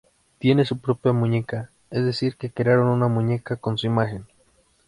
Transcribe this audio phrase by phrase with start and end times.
[0.39, 4.25] Tiene su propia muñeca, es decir que crearon una muñeca con su imagen.